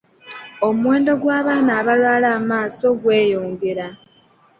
Omuwendo 0.67 1.11
gw'abaana 1.21 1.71
abalwala 1.79 2.27
amaaso 2.37 2.87
gweyongera. 3.01 3.87